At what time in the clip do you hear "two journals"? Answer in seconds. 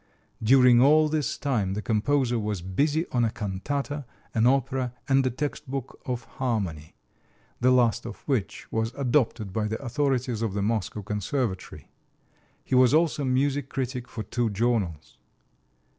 14.23-15.19